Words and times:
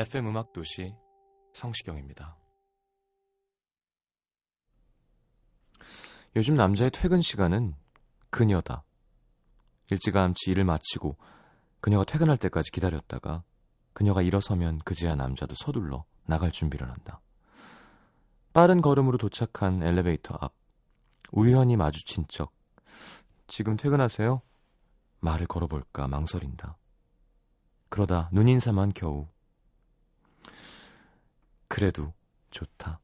FM 0.00 0.28
음악 0.28 0.54
도시 0.54 0.94
성시경입니다. 1.52 2.38
요즘 6.36 6.54
남자의 6.54 6.90
퇴근 6.90 7.20
시간은 7.20 7.74
그녀다. 8.30 8.82
일찌감치 9.90 10.52
일을 10.52 10.64
마치고 10.64 11.18
그녀가 11.82 12.04
퇴근할 12.04 12.38
때까지 12.38 12.70
기다렸다가 12.70 13.44
그녀가 13.92 14.22
일어서면 14.22 14.78
그제야 14.86 15.16
남자도 15.16 15.54
서둘러 15.58 16.06
나갈 16.24 16.50
준비를 16.50 16.88
한다. 16.88 17.20
빠른 18.54 18.80
걸음으로 18.80 19.18
도착한 19.18 19.82
엘리베이터 19.82 20.34
앞 20.40 20.54
우연히 21.30 21.76
마주친 21.76 22.24
척 22.28 22.54
지금 23.48 23.76
퇴근하세요? 23.76 24.40
말을 25.18 25.46
걸어볼까 25.46 26.08
망설인다. 26.08 26.78
그러다 27.90 28.30
눈인사만 28.32 28.92
겨우 28.94 29.28
그래도 31.70 32.12
좋다. 32.50 33.00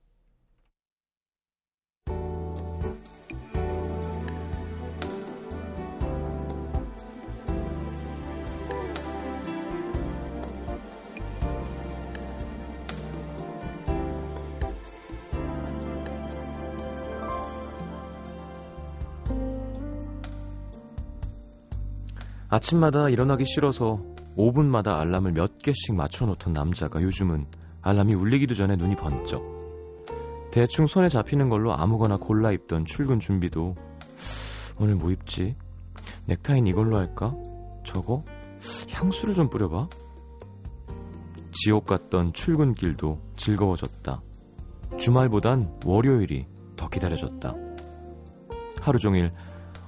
아침마다 22.48 23.08
일어나기 23.10 23.44
싫어서 23.46 24.02
5분마다 24.36 24.98
알람을 24.98 25.32
몇 25.32 25.58
개씩 25.58 25.94
맞춰놓던 25.94 26.52
남자가 26.52 27.00
요즘은 27.00 27.46
알람이 27.86 28.14
울리기도 28.14 28.56
전에 28.56 28.74
눈이 28.74 28.96
번쩍. 28.96 29.44
대충 30.50 30.88
손에 30.88 31.08
잡히는 31.08 31.48
걸로 31.48 31.72
아무거나 31.72 32.16
골라 32.16 32.50
입던 32.50 32.84
출근 32.84 33.20
준비도 33.20 33.76
오늘 34.80 34.96
뭐 34.96 35.12
입지? 35.12 35.54
넥타이는 36.24 36.66
이걸로 36.66 36.96
할까? 36.96 37.32
저거? 37.84 38.24
향수를 38.90 39.34
좀 39.34 39.48
뿌려봐. 39.48 39.88
지옥 41.52 41.86
같던 41.86 42.32
출근길도 42.32 43.20
즐거워졌다. 43.36 44.20
주말보단 44.98 45.78
월요일이 45.84 46.44
더 46.74 46.88
기다려졌다. 46.88 47.54
하루 48.80 48.98
종일 48.98 49.32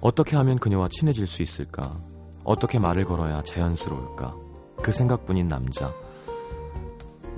어떻게 0.00 0.36
하면 0.36 0.56
그녀와 0.58 0.88
친해질 0.88 1.26
수 1.26 1.42
있을까? 1.42 2.00
어떻게 2.44 2.78
말을 2.78 3.04
걸어야 3.04 3.42
자연스러울까? 3.42 4.36
그 4.82 4.92
생각뿐인 4.92 5.48
남자. 5.48 5.92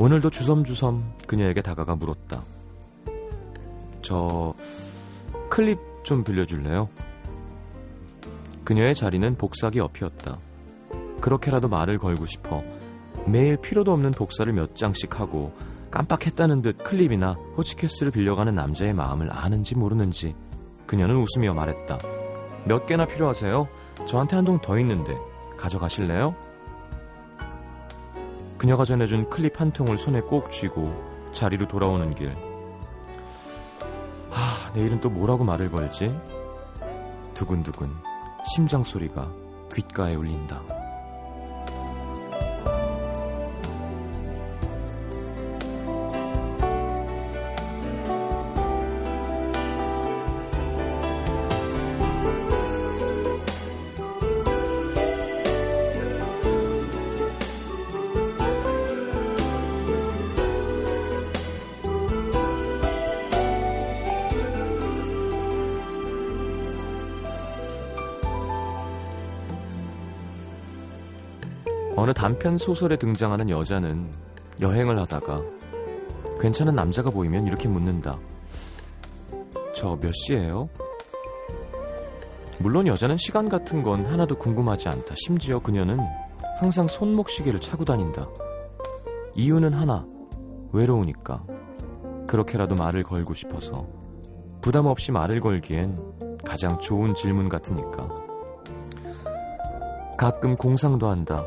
오늘도 0.00 0.30
주섬주섬 0.30 1.12
그녀에게 1.26 1.60
다가가 1.60 1.94
물었다. 1.94 2.42
저 4.00 4.54
클립 5.50 5.78
좀 6.04 6.24
빌려줄래요? 6.24 6.88
그녀의 8.64 8.94
자리는 8.94 9.36
복사기 9.36 9.78
옆이었다. 9.78 10.38
그렇게라도 11.20 11.68
말을 11.68 11.98
걸고 11.98 12.24
싶어 12.24 12.62
매일 13.26 13.58
필요도 13.58 13.92
없는 13.92 14.12
복사를 14.12 14.50
몇 14.54 14.74
장씩 14.74 15.20
하고 15.20 15.52
깜빡했다는 15.90 16.62
듯 16.62 16.78
클립이나 16.78 17.32
호치케스를 17.58 18.10
빌려가는 18.10 18.54
남자의 18.54 18.94
마음을 18.94 19.28
아는지 19.30 19.76
모르는지 19.76 20.34
그녀는 20.86 21.16
웃으며 21.16 21.52
말했다. 21.52 21.98
몇 22.64 22.86
개나 22.86 23.04
필요하세요? 23.04 23.68
저한테 24.06 24.36
한 24.36 24.46
동 24.46 24.58
더 24.62 24.78
있는데 24.78 25.14
가져가실래요? 25.58 26.34
그녀가 28.60 28.84
전해준 28.84 29.30
클립 29.30 29.58
한 29.58 29.72
통을 29.72 29.96
손에 29.96 30.20
꼭 30.20 30.50
쥐고 30.50 31.30
자리로 31.32 31.66
돌아오는 31.66 32.14
길. 32.14 32.34
하, 34.28 34.72
내일은 34.74 35.00
또 35.00 35.08
뭐라고 35.08 35.44
말을 35.44 35.70
걸지? 35.70 36.14
두근두근 37.32 37.88
심장 38.54 38.84
소리가 38.84 39.32
귓가에 39.72 40.14
울린다. 40.14 40.79
단편 72.20 72.58
소설에 72.58 72.98
등장하는 72.98 73.48
여자는 73.48 74.12
여행을 74.60 74.98
하다가 74.98 75.40
괜찮은 76.38 76.74
남자가 76.74 77.08
보이면 77.08 77.46
이렇게 77.46 77.66
묻는다. 77.66 78.18
저 79.74 79.96
몇 79.98 80.12
시예요? 80.12 80.68
물론 82.58 82.86
여자는 82.86 83.16
시간 83.16 83.48
같은 83.48 83.82
건 83.82 84.04
하나도 84.04 84.36
궁금하지 84.36 84.90
않다. 84.90 85.14
심지어 85.16 85.60
그녀는 85.60 85.98
항상 86.58 86.86
손목 86.88 87.30
시계를 87.30 87.58
차고 87.58 87.86
다닌다. 87.86 88.28
이유는 89.34 89.72
하나. 89.72 90.06
외로우니까. 90.72 91.42
그렇게라도 92.28 92.74
말을 92.74 93.02
걸고 93.02 93.32
싶어서. 93.32 93.86
부담 94.60 94.84
없이 94.84 95.10
말을 95.10 95.40
걸기엔 95.40 95.98
가장 96.44 96.78
좋은 96.80 97.14
질문 97.14 97.48
같으니까. 97.48 98.10
가끔 100.18 100.54
공상도 100.54 101.08
한다. 101.08 101.46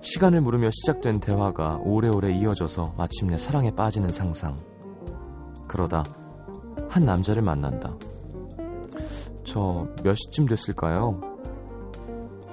시간을 0.00 0.40
물으며 0.40 0.70
시작된 0.70 1.20
대화가 1.20 1.80
오래오래 1.82 2.30
이어져서 2.32 2.94
마침내 2.96 3.36
사랑에 3.36 3.70
빠지는 3.74 4.10
상상. 4.12 4.56
그러다 5.66 6.04
한 6.88 7.02
남자를 7.02 7.42
만난다. 7.42 7.94
저 9.44 9.86
몇 10.02 10.14
시쯤 10.14 10.46
됐을까요? 10.46 11.20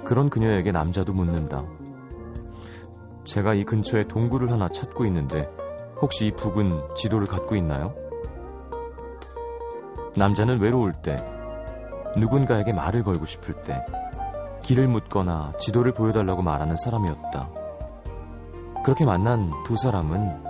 그런 0.04 0.30
그녀에게 0.30 0.72
남자도 0.72 1.14
묻는다. 1.14 1.66
제가 3.24 3.54
이 3.54 3.64
근처에 3.64 4.04
동굴을 4.06 4.52
하나 4.52 4.70
찾고 4.70 5.06
있는데 5.06 5.50
혹시 6.02 6.28
이 6.28 6.32
북은 6.32 6.96
지도를 6.96 7.28
갖고 7.28 7.56
있나요? 7.56 7.96
남자는 10.18 10.60
외로울 10.62 10.94
때, 10.94 11.18
누군가에게 12.18 12.72
말을 12.72 13.04
걸고 13.04 13.26
싶을 13.26 13.62
때, 13.62 13.86
길을 14.66 14.88
묻거나 14.88 15.54
지도를 15.60 15.94
보여달라고 15.94 16.42
말하는 16.42 16.76
사람이었다. 16.76 17.52
그렇게 18.84 19.06
만난 19.06 19.52
두 19.64 19.78
사람은 19.78 20.44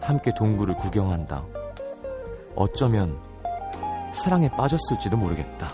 함께 0.00 0.34
동굴을 0.34 0.74
구경한다. 0.74 1.44
어쩌면 2.56 3.22
사랑에 4.10 4.48
빠졌을지도 4.50 5.16
모르겠다. 5.16 5.68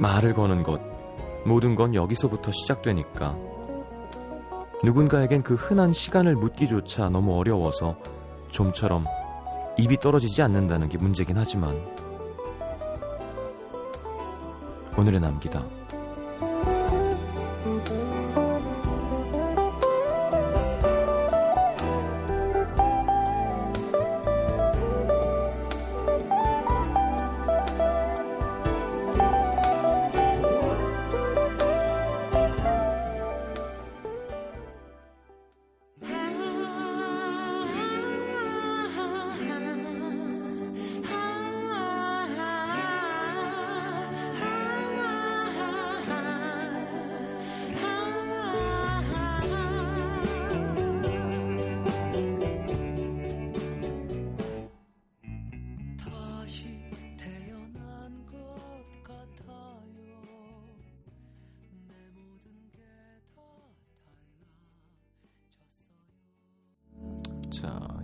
말을 0.00 0.32
거는 0.32 0.62
것, 0.62 0.80
모든 1.44 1.74
건 1.74 1.94
여기서부터 1.94 2.52
시작되니까. 2.52 3.36
누군가에겐 4.82 5.42
그 5.42 5.56
흔한 5.56 5.92
시간을 5.92 6.36
묻기조차 6.36 7.10
너무 7.10 7.36
어려워서 7.36 7.98
좀처럼 8.48 9.04
입이 9.78 9.96
떨어지지 9.98 10.42
않는다는 10.42 10.88
게 10.88 10.98
문제긴 10.98 11.38
하지만 11.38 11.80
오늘의 14.96 15.20
남기다. 15.20 15.64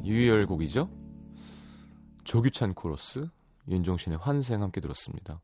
유희열 0.04 0.46
곡이죠. 0.46 0.90
조규찬 2.24 2.74
코러스, 2.74 3.28
윤종신의 3.68 4.18
환생 4.18 4.62
함께 4.62 4.80
들었습니다. 4.80 5.40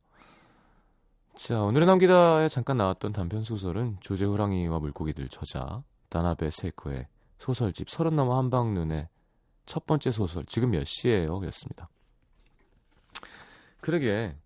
자, 1.36 1.62
오늘의 1.62 1.86
남기다에 1.86 2.48
잠깐 2.48 2.76
나왔던 2.76 3.12
단편 3.12 3.44
소설은 3.44 3.98
조제 4.00 4.24
호랑이와 4.24 4.78
물고기들 4.78 5.28
저자 5.28 5.82
다나베 6.08 6.50
세이코의 6.50 7.06
소설집 7.38 7.88
서른 7.88 8.16
넘어 8.16 8.36
한방눈의 8.36 9.08
첫 9.64 9.86
번째 9.86 10.10
소설 10.10 10.44
지금 10.46 10.70
몇 10.72 10.84
시에요? 10.84 11.40
였습니다. 11.46 11.88
그러게 13.80 14.36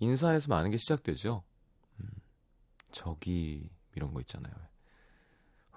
인사에서 0.00 0.48
많은 0.48 0.70
게 0.70 0.76
시작되죠. 0.76 1.44
음, 2.00 2.08
저기 2.90 3.70
이런 3.94 4.12
거 4.12 4.20
있잖아요. 4.20 4.54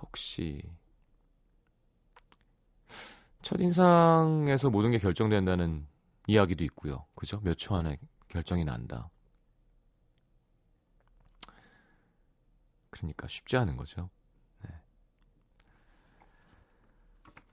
혹시 0.01 0.63
첫인상에서 3.43 4.69
모든 4.69 4.91
게 4.91 4.97
결정된다는 4.97 5.85
이야기도 6.27 6.63
있고요. 6.65 7.05
그죠? 7.15 7.39
몇 7.43 7.55
초 7.57 7.75
안에 7.75 7.97
결정이 8.29 8.65
난다. 8.65 9.09
그러니까 12.89 13.27
쉽지 13.27 13.57
않은 13.57 13.75
거죠. 13.75 14.09
네. 14.63 14.69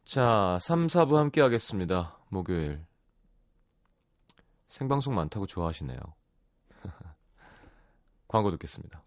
자, 0.04 0.58
3, 0.60 0.86
4부 0.86 1.16
함께 1.16 1.40
하겠습니다. 1.40 2.18
목요일. 2.28 2.84
생방송 4.68 5.14
많다고 5.14 5.46
좋아하시네요. 5.46 5.98
광고 8.28 8.50
듣겠습니다. 8.52 9.02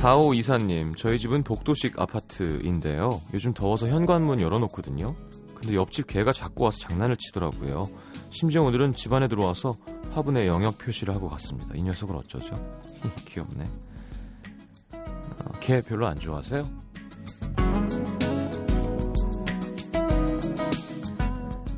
45 0.00 0.34
이사님, 0.34 0.92
저희 0.92 1.18
집은 1.18 1.42
복도식 1.42 2.00
아파트인데요. 2.00 3.20
요즘 3.34 3.52
더워서 3.52 3.86
현관문 3.88 4.40
열어놓거든요. 4.40 5.14
근데 5.54 5.74
옆집 5.74 6.06
개가 6.06 6.32
자꾸 6.32 6.64
와서 6.64 6.78
장난을 6.78 7.18
치더라고요. 7.18 7.84
심지어 8.30 8.62
오늘은 8.62 8.94
집안에 8.94 9.28
들어와서 9.28 9.72
화분에 10.12 10.46
영역 10.46 10.78
표시를 10.78 11.14
하고 11.14 11.28
갔습니다. 11.28 11.74
이 11.74 11.82
녀석을 11.82 12.16
어쩌죠? 12.16 12.56
귀엽네. 13.26 13.64
어, 14.92 15.52
개 15.60 15.82
별로 15.82 16.06
안 16.06 16.18
좋아하세요? 16.18 16.62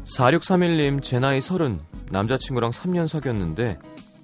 4631님, 0.05 1.03
제 1.03 1.19
나이 1.19 1.41
30, 1.41 1.92
남자친구랑 2.13 2.71
3년 2.71 3.09
사귀었는데 3.09 3.79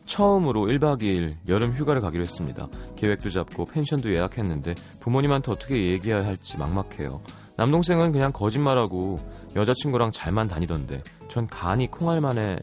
처음으로 0.05 0.67
1박 0.67 1.03
2일 1.03 1.33
여름 1.49 1.73
휴가를 1.73 2.01
가기로 2.01 2.23
했습니다. 2.23 2.69
계획도 2.97 3.31
잡고 3.31 3.67
펜션도 3.67 4.13
예약했는데 4.13 4.75
부모님한테 5.01 5.53
어떻게 5.53 5.93
얘기해야 5.93 6.25
할지 6.25 6.57
막막해요. 6.59 7.23
남동생은 7.57 8.13
그냥 8.13 8.33
거짓말하고 8.33 9.21
여자친구랑 9.57 10.13
잘만 10.13 10.49
다니던데 10.49 11.03
전 11.29 11.47
간이 11.47 11.91
콩알만해 11.91 12.59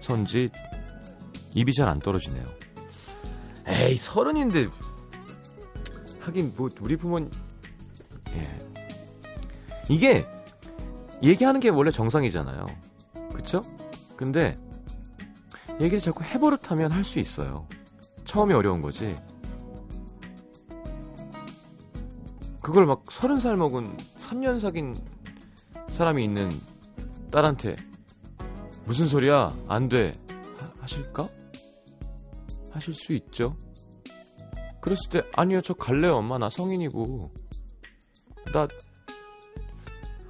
선지 0.00 0.50
입이 1.54 1.72
잘 1.74 1.88
안 1.88 1.98
떨어지네요. 2.00 2.44
에이 3.66 3.96
서른인데 3.96 4.68
하긴 6.20 6.54
뭐 6.56 6.68
우리 6.80 6.96
부모님 6.96 7.30
예 8.34 8.58
이게 9.88 10.26
얘기하는 11.22 11.60
게 11.60 11.68
원래 11.68 11.90
정상이잖아요. 11.90 12.66
그쵸? 13.34 13.62
근데 14.20 14.58
얘기를 15.80 15.98
자꾸 15.98 16.22
해버릇하면 16.22 16.92
할 16.92 17.02
수 17.04 17.18
있어요. 17.18 17.66
처음이 18.24 18.52
어려운 18.52 18.82
거지. 18.82 19.18
그걸 22.60 22.84
막 22.84 23.02
서른 23.10 23.40
살 23.40 23.56
먹은 23.56 23.96
3년 24.20 24.60
사귄 24.60 24.94
사람이 25.90 26.22
있는 26.22 26.50
딸한테 27.30 27.76
무슨 28.84 29.08
소리야? 29.08 29.56
안 29.66 29.88
돼. 29.88 30.14
하, 30.58 30.70
하실까? 30.82 31.24
하실 32.72 32.92
수 32.94 33.14
있죠. 33.14 33.56
그랬을 34.82 35.10
때 35.10 35.22
아니요 35.34 35.60
저 35.62 35.74
갈래요 35.74 36.16
엄마 36.16 36.38
나 36.38 36.48
성인이고 36.48 37.30
나 38.52 38.66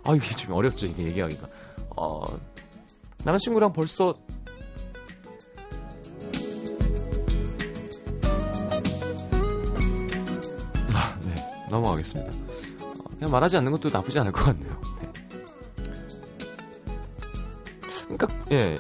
아 0.03 0.15
이게 0.15 0.27
좀 0.35 0.53
어렵죠 0.55 0.87
이게 0.87 1.05
얘기하기가 1.05 1.49
어 1.97 2.25
남자친구랑 3.25 3.73
벌써 3.73 4.15
넘어가겠습니다. 11.71 12.31
어, 12.81 12.93
그냥 13.11 13.31
말하지 13.31 13.57
않는 13.59 13.73
것도 13.73 13.89
나쁘지 13.91 14.19
않을 14.19 14.33
것 14.33 14.45
같네요. 14.45 14.81
네. 15.01 15.13
그러니까 18.09 18.29
예 18.51 18.79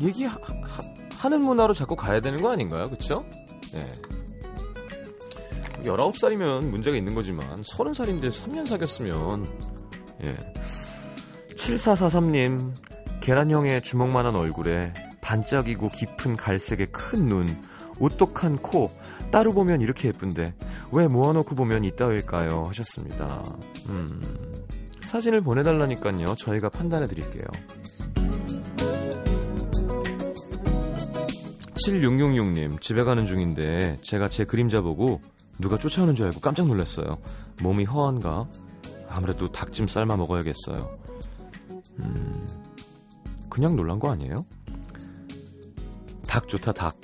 얘기하는 0.00 1.40
문화로 1.42 1.74
자꾸 1.74 1.96
가야 1.96 2.20
되는 2.20 2.42
거 2.42 2.50
아닌가요? 2.50 2.90
그렇죠? 2.90 3.24
예. 3.74 3.92
19살이면 5.82 6.68
문제가 6.68 6.96
있는 6.96 7.14
거지만 7.14 7.62
30살인데 7.62 8.30
3년 8.30 8.66
사귀었으면 8.66 9.48
예. 10.26 10.36
7443님 11.68 12.72
계란형의 13.20 13.82
주먹만한 13.82 14.34
얼굴에 14.34 14.94
반짝이고 15.20 15.88
깊은 15.88 16.36
갈색의 16.36 16.86
큰 16.92 17.26
눈, 17.26 17.62
오똑한 17.98 18.56
코, 18.56 18.90
따로 19.30 19.52
보면 19.52 19.82
이렇게 19.82 20.08
예쁜데 20.08 20.54
왜 20.92 21.08
모아놓고 21.08 21.54
보면 21.54 21.84
이따위일까요? 21.84 22.66
하셨습니다. 22.68 23.44
음, 23.88 24.08
사진을 25.04 25.42
보내달라니까요. 25.42 26.36
저희가 26.36 26.70
판단해 26.70 27.06
드릴게요. 27.06 27.44
7666님, 31.86 32.80
집에 32.80 33.04
가는 33.04 33.26
중인데 33.26 33.98
제가 34.02 34.28
제 34.28 34.44
그림자 34.44 34.80
보고 34.80 35.20
누가 35.58 35.76
쫓아오는 35.76 36.14
줄 36.14 36.26
알고 36.26 36.40
깜짝 36.40 36.66
놀랐어요. 36.66 37.18
몸이 37.62 37.84
허한가? 37.84 38.48
아무래도 39.08 39.50
닭찜 39.52 39.88
삶아 39.88 40.16
먹어야겠어요. 40.16 41.07
음, 41.98 42.46
그냥 43.48 43.72
놀란 43.72 43.98
거 43.98 44.10
아니에요? 44.10 44.44
닭 46.26 46.46
좋다, 46.48 46.72
닭. 46.72 46.96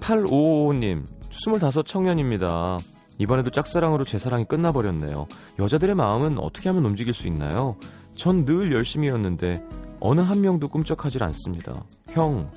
8555님, 0.00 1.06
25 1.30 1.82
청년입니다. 1.82 2.78
이번에도 3.18 3.50
짝사랑으로 3.50 4.04
제 4.04 4.18
사랑이 4.18 4.44
끝나버렸네요. 4.44 5.26
여자들의 5.58 5.94
마음은 5.94 6.38
어떻게 6.38 6.68
하면 6.68 6.84
움직일 6.84 7.14
수 7.14 7.26
있나요? 7.28 7.76
전 8.16 8.44
늘 8.44 8.72
열심히였는데 8.72 9.64
어느 10.00 10.20
한 10.20 10.40
명도 10.40 10.68
꿈쩍하질 10.68 11.22
않습니다. 11.24 11.84
형, 12.10 12.50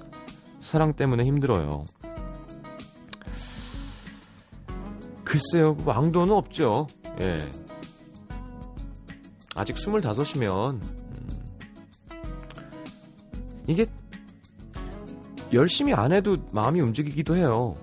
사랑 0.60 0.94
때문에 0.94 1.24
힘들어요. 1.24 1.86
글쎄요, 5.24 5.77
왕도는 5.86 6.34
없죠. 6.34 6.88
예. 7.20 7.50
아직 9.56 9.75
25이면, 9.75 10.79
열심히 15.54 15.94
안 15.94 16.12
해도 16.12 16.38
마음이 16.51 16.82
움직이기도 16.82 17.36
해요. 17.36 17.75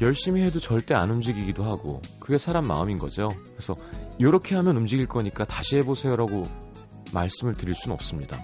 열심히 0.00 0.42
해도 0.42 0.58
절대 0.58 0.94
안 0.94 1.10
움직이기도 1.10 1.64
하고 1.64 2.00
그게 2.18 2.38
사람 2.38 2.66
마음인 2.66 2.96
거죠. 2.96 3.28
그래서 3.52 3.76
이렇게 4.18 4.54
하면 4.56 4.76
움직일 4.76 5.06
거니까 5.06 5.44
다시 5.44 5.76
해보세요라고 5.76 6.48
말씀을 7.12 7.54
드릴 7.54 7.74
수는 7.74 7.94
없습니다. 7.94 8.38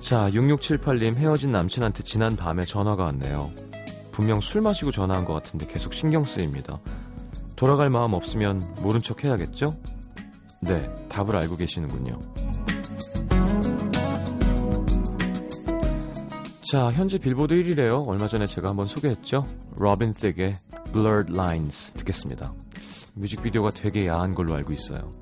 자, 0.00 0.28
6678님 0.30 1.16
헤어진 1.16 1.52
남친한테 1.52 2.02
지난 2.02 2.36
밤에 2.36 2.64
전화가 2.64 3.04
왔네요. 3.04 3.52
분명 4.12 4.40
술 4.40 4.60
마시고 4.60 4.90
전화한 4.90 5.24
것 5.24 5.32
같은데 5.32 5.66
계속 5.66 5.94
신경 5.94 6.24
쓰입니다. 6.24 6.78
돌아갈 7.56 7.88
마음 7.88 8.12
없으면 8.12 8.60
모른 8.80 9.00
척 9.00 9.24
해야겠죠? 9.24 9.76
네, 10.60 10.90
답을 11.08 11.36
알고 11.36 11.56
계시는군요. 11.56 12.20
자, 16.74 16.90
현재 16.90 17.18
빌보드 17.18 17.54
1위래요. 17.54 18.04
얼마 18.08 18.26
전에 18.26 18.48
제가 18.48 18.70
한번 18.70 18.88
소개했죠. 18.88 19.46
로빈 19.76 20.12
틱의 20.12 20.54
Blurred 20.92 21.32
Lines 21.32 21.92
듣겠습니다. 21.92 22.52
뮤직비디오가 23.14 23.70
되게 23.70 24.08
야한 24.08 24.32
걸로 24.32 24.56
알고 24.56 24.72
있어요. 24.72 25.12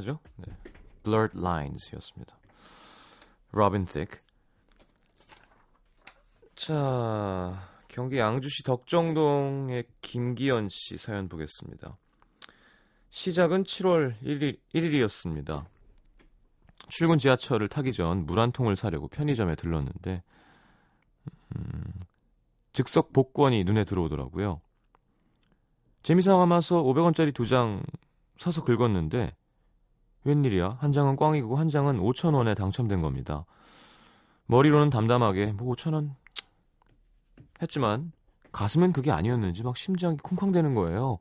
섹시하죠? 0.00 0.18
네. 0.36 0.52
Blurred 1.04 1.38
Lines였습니다. 1.38 2.36
로빈 3.52 3.84
틱. 3.86 4.08
자, 6.54 7.68
경기 7.88 8.18
양주시 8.18 8.64
덕정동의 8.64 9.84
김기현 10.00 10.68
씨 10.70 10.96
사연 10.96 11.28
보겠습니다. 11.28 11.96
시작은 13.10 13.64
7월 13.64 14.14
1일, 14.22 14.58
1일이었습니다. 14.74 15.66
출근 16.88 17.18
지하철을 17.18 17.68
타기 17.68 17.92
전 17.92 18.26
물 18.26 18.38
한 18.38 18.52
통을 18.52 18.76
사려고 18.76 19.08
편의점에 19.08 19.54
들렀는데 19.54 20.22
음, 21.56 21.84
즉석 22.72 23.12
복권이 23.12 23.64
눈에 23.64 23.84
들어오더라고요. 23.84 24.60
재미삼아서 26.02 26.82
500원짜리 26.82 27.34
두 27.34 27.46
장 27.46 27.82
사서 28.38 28.64
긁었는데 28.64 29.34
웬일이야? 30.24 30.76
한 30.80 30.92
장은 30.92 31.16
꽝이고 31.16 31.56
한 31.56 31.68
장은 31.68 32.00
5천 32.00 32.34
원에 32.34 32.54
당첨된 32.54 33.00
겁니다. 33.00 33.44
머리로는 34.46 34.90
담담하게 34.90 35.52
뭐 35.52 35.74
5천 35.74 35.94
원 35.94 36.14
했지만 37.62 38.12
가슴은 38.52 38.92
그게 38.92 39.10
아니었는지 39.12 39.62
막 39.62 39.76
심장이 39.76 40.16
쿵쾅대는 40.16 40.74
거예요. 40.74 41.18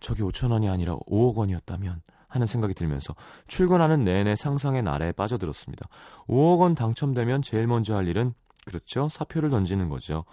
저게 0.00 0.22
5천 0.22 0.52
원이 0.52 0.68
아니라 0.68 0.96
5억 0.96 1.34
원이었다면 1.36 2.02
하는 2.28 2.46
생각이 2.46 2.74
들면서 2.74 3.14
출근하는 3.46 4.04
내내 4.04 4.36
상상의 4.36 4.82
나래에 4.82 5.12
빠져들었습니다. 5.12 5.88
5억 6.28 6.60
원 6.60 6.74
당첨되면 6.74 7.42
제일 7.42 7.66
먼저 7.66 7.96
할 7.96 8.06
일은 8.06 8.34
그렇죠. 8.64 9.08
사표를 9.08 9.50
던지는 9.50 9.88
거죠. 9.88 10.24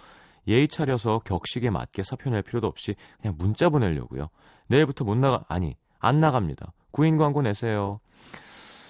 예의 0.47 0.67
차려서 0.67 1.21
격식에 1.25 1.69
맞게 1.69 2.03
사표 2.03 2.29
낼 2.29 2.43
필요도 2.43 2.67
없이 2.67 2.95
그냥 3.21 3.35
문자 3.37 3.69
보내려고요. 3.69 4.27
내일부터 4.67 5.05
못 5.05 5.15
나가 5.15 5.45
아니 5.47 5.75
안 5.99 6.19
나갑니다. 6.19 6.73
구인 6.91 7.17
광고 7.17 7.41
내세요. 7.41 7.99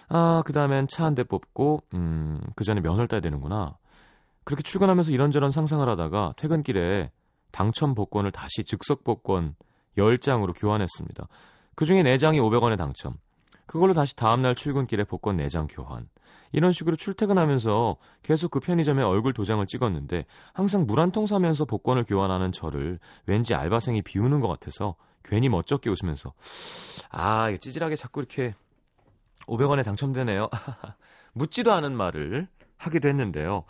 아, 0.08 0.44
그 0.46 0.54
다음엔 0.54 0.88
차 0.88 1.06
한 1.06 1.16
대 1.16 1.24
뽑고, 1.24 1.82
음, 1.94 2.40
그 2.56 2.64
전에 2.64 2.82
면허를 2.82 3.08
따야 3.08 3.22
되는구나. 3.22 3.78
그렇게 4.44 4.62
출근하면서 4.64 5.12
이런저런 5.12 5.52
상상을 5.52 5.88
하다가 5.88 6.34
퇴근길에 6.38 7.12
당첨 7.52 7.96
복권을 7.96 8.32
다시 8.32 8.64
즉석 8.64 9.04
복권 9.04 9.56
10장으로 9.98 10.54
교환했습니다. 10.56 11.28
그 11.76 11.86
중에 11.86 12.04
4장이 12.04 12.38
500원에 12.40 12.78
당첨. 12.78 13.14
그걸로 13.66 13.94
다시 13.94 14.16
다음날 14.16 14.54
출근길에 14.56 15.06
복권 15.06 15.38
4장 15.38 15.68
교환. 15.70 16.08
이런 16.52 16.72
식으로 16.72 16.96
출퇴근하면서 16.96 17.98
계속 18.22 18.52
그 18.52 18.60
편의점에 18.60 19.02
얼굴 19.04 19.34
도장을 19.34 19.66
찍었는데 19.66 20.26
항상 20.54 20.86
물 20.86 21.00
한 21.00 21.12
통 21.12 21.26
사면서 21.26 21.66
복권을 21.66 22.06
교환하는 22.06 22.52
저를 22.52 23.00
왠지 23.26 23.56
알바생이 23.56 24.04
비우는 24.04 24.40
것 24.42 24.48
같아서 24.48 24.96
괜히 25.24 25.50
멋쩍게 25.50 25.90
웃으면서 25.90 26.34
아, 27.10 27.52
찌질하게 27.60 27.96
자꾸 27.96 28.20
이렇게 28.22 28.54
500원에 29.48 29.84
당첨되네요. 29.84 30.50
묻지도 31.34 31.74
않은 31.74 31.96
말을 31.96 32.48
하기도 32.78 33.08
했는데요. 33.08 33.64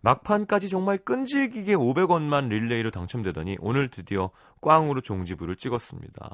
막판까지 0.00 0.68
정말 0.68 0.98
끈질기게 0.98 1.74
500원만 1.74 2.48
릴레이로 2.48 2.90
당첨되더니 2.90 3.56
오늘 3.60 3.88
드디어 3.88 4.30
꽝으로 4.60 5.00
종지부를 5.00 5.56
찍었습니다. 5.56 6.30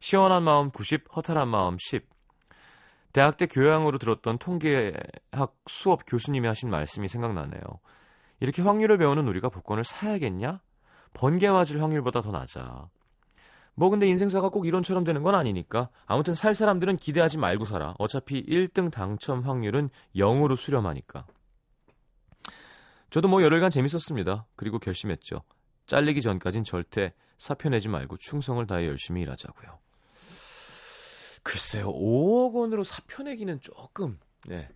시원한 0.00 0.42
마음 0.42 0.70
90, 0.70 1.04
허탈한 1.14 1.48
마음 1.48 1.76
10. 1.78 2.08
대학 3.12 3.36
때 3.36 3.46
교양으로 3.46 3.98
들었던 3.98 4.38
통계학 4.38 5.54
수업 5.66 6.02
교수님이 6.06 6.46
하신 6.48 6.70
말씀이 6.70 7.06
생각나네요. 7.08 7.60
이렇게 8.40 8.62
확률을 8.62 8.98
배우는 8.98 9.28
우리가 9.28 9.48
복권을 9.50 9.84
사야겠냐? 9.84 10.60
번개 11.12 11.50
맞을 11.50 11.82
확률보다 11.82 12.22
더 12.22 12.30
낮아. 12.30 12.88
뭐 13.74 13.88
근데 13.90 14.06
인생사가 14.08 14.50
꼭 14.50 14.66
이론처럼 14.66 15.04
되는 15.04 15.22
건 15.22 15.34
아니니까 15.34 15.88
아무튼 16.06 16.34
살 16.34 16.54
사람들은 16.54 16.96
기대하지 16.96 17.38
말고 17.38 17.64
살아. 17.64 17.94
어차피 17.98 18.44
1등 18.44 18.90
당첨 18.90 19.40
확률은 19.40 19.90
0으로 20.16 20.56
수렴하니까. 20.56 21.26
저도 23.10 23.28
뭐 23.28 23.42
열흘간 23.42 23.70
재밌었습니다. 23.70 24.46
그리고 24.56 24.78
결심했죠. 24.78 25.42
잘리기 25.86 26.22
전까진 26.22 26.62
절대 26.62 27.12
사표 27.38 27.68
내지 27.70 27.88
말고 27.88 28.18
충성을 28.18 28.64
다해 28.66 28.86
열심히 28.86 29.22
일하자고요. 29.22 29.78
글쎄요, 31.42 31.86
5억 31.92 32.54
원으로 32.54 32.84
사표 32.84 33.22
내기는 33.22 33.60
조금, 33.60 34.18
네. 34.46 34.68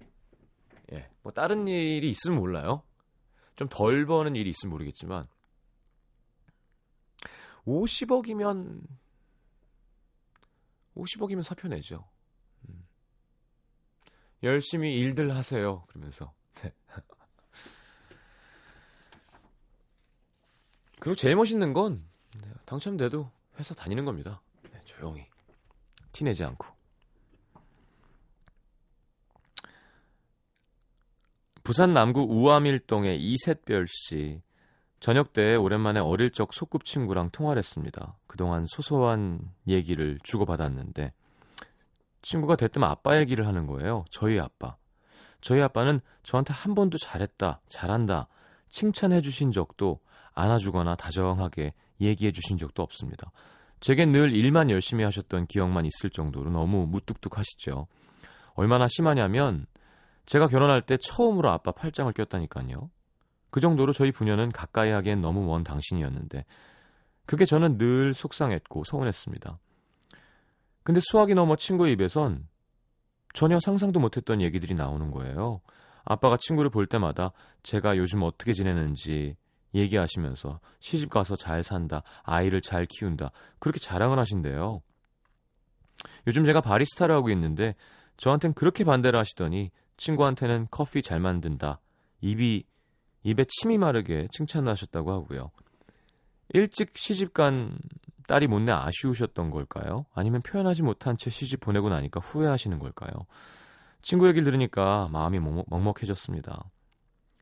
예, 0.93 1.09
뭐 1.23 1.31
다른 1.33 1.69
일이 1.69 2.11
있으면 2.11 2.39
몰라요. 2.39 2.83
좀 3.57 3.69
덜 3.69 4.07
버는 4.07 4.35
일이 4.35 4.51
있으면 4.51 4.73
모르겠지만, 4.73 5.29
50억이면 7.67 8.83
50억이면 10.97 11.43
사표 11.43 11.69
내죠. 11.69 12.09
음. 12.69 12.87
열심히 14.43 14.99
일들 14.99 15.35
하세요. 15.35 15.85
그러면서. 15.89 16.33
네. 16.57 16.73
그리고 21.01 21.15
제일 21.17 21.37
멋있는 21.37 21.73
건 21.73 22.05
당첨돼도 22.65 23.31
회사 23.59 23.75
다니는 23.75 24.05
겁니다. 24.05 24.41
네, 24.73 24.81
조용히. 24.85 25.27
티 26.13 26.25
내지 26.25 26.45
않고. 26.45 26.67
부산 31.63 31.93
남구 31.95 32.21
우암일동의 32.23 33.21
이셋별 33.21 33.87
씨. 33.89 34.43
저녁 35.05 35.35
때 35.35 35.55
오랜만에 35.55 36.01
어릴 36.01 36.31
적 36.31 36.55
소꿉친구랑 36.55 37.29
통화를 37.29 37.59
했습니다. 37.59 38.17
그동안 38.27 38.65
소소한 38.67 39.39
얘기를 39.69 40.19
주고받았는데 40.23 41.13
친구가 42.23 42.57
대뜸 42.57 42.83
아빠 42.85 43.19
얘기를 43.19 43.47
하는 43.47 43.67
거예요. 43.67 44.07
저희 44.11 44.41
아빠. 44.41 44.79
저희 45.43 45.61
아빠는 45.61 46.01
저한테 46.23 46.55
한 46.55 46.75
번도 46.75 46.97
잘했다, 46.97 47.61
잘한다, 47.69 48.29
칭찬해 48.71 49.21
주신 49.21 49.53
적도 49.53 50.01
안아주거나 50.33 50.97
다정하게 50.97 51.75
얘기해 52.01 52.33
주신 52.33 52.57
적도 52.57 52.83
없습니다. 52.83 53.31
제겐 53.81 54.11
늘 54.11 54.35
일만 54.35 54.71
열심히 54.71 55.05
하셨던 55.05 55.49
기억만 55.49 55.85
있을 55.85 56.09
정도로 56.09 56.49
너무 56.49 56.87
무뚝뚝하시죠. 56.87 57.89
얼마나 58.55 58.89
심하냐면 58.89 59.67
제가 60.25 60.49
결혼할 60.49 60.81
때 60.81 60.97
처음으로 60.97 61.51
아빠 61.51 61.73
팔짱을 61.73 62.15
꼈다니까요. 62.15 62.89
그 63.55 63.61
정도로 63.61 63.93
저희 63.93 64.11
부녀는 64.11 64.51
가까이 64.51 64.91
하기엔 64.91 65.21
너무 65.21 65.45
먼 65.45 65.63
당신이었는데 65.63 66.45
그게 67.25 67.45
저는 67.45 67.79
늘 67.79 68.13
속상했고 68.13 68.83
서운했습니다. 68.83 69.61
근데 70.83 71.01
수학이 71.01 71.35
넘어 71.35 71.55
친구의 71.55 71.93
입에선 71.93 72.49
전혀 73.33 73.61
상상도 73.61 74.01
못했던 74.01 74.43
얘기들이 74.43 74.75
나오는 74.75 75.09
거예요. 75.13 75.61
아빠가 76.05 76.37
친구를 76.37 76.69
볼 76.69 76.89
때마다 76.89 77.31
제가 77.63 77.97
요즘 77.97 78.25
어떻게 78.25 78.53
지내는지 78.53 79.37
얘기하시면서 79.73 80.59
시집 80.81 81.11
가서 81.11 81.37
잘 81.37 81.63
산다, 81.63 82.03
아이를 82.25 82.61
잘 82.61 82.87
키운다, 82.87 83.31
그렇게 83.61 83.79
자랑을 83.79 84.19
하신대요. 84.19 84.83
요즘 86.27 86.45
제가 86.45 86.61
바리스타를 86.61 87.15
하고 87.15 87.31
있는데 87.31 87.77
저한텐 88.17 88.55
그렇게 88.55 88.83
반대를 88.83 89.17
하시더니 89.17 89.71
친구한테는 89.97 90.67
커피 90.73 91.03
잘 91.03 91.21
만든다, 91.21 91.79
입이, 92.21 92.65
입에 93.25 93.45
침이 93.49 93.79
마르게 93.79 94.29
칭찬하셨다고 94.31 95.11
하고요. 95.13 95.51
일찍 96.51 96.97
시집 96.97 97.35
간 97.35 97.77
딸이 98.29 98.47
못내 98.47 98.73
아쉬우셨던 98.73 99.51
걸까요? 99.51 100.07
아니면 100.15 100.43
표현하지 100.43 100.83
못한 100.83 101.17
채 101.19 101.31
시집 101.31 101.61
보내고 101.61 101.89
나니까 101.89 102.21
후회하시는 102.21 102.79
걸까요? 102.79 103.11
친구 104.03 104.29
얘기를 104.29 104.45
들으니까 104.45 105.09
마음이 105.11 105.41
먹먹, 105.41 105.67
먹먹해졌습니다. 105.69 106.65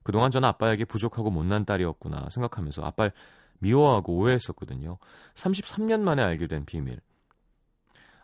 그동안 0.05 0.31
저는 0.31 0.49
아빠에게 0.49 0.85
부족하고 0.85 1.31
못난 1.31 1.65
딸이었구나 1.65 2.29
생각하면서 2.31 2.83
아빠를 2.83 3.13
미워하고 3.59 4.15
오해했었거든요. 4.17 4.99
33년 5.35 6.01
만에 6.01 6.23
알게 6.23 6.47
된 6.49 6.65
비밀. 6.65 7.01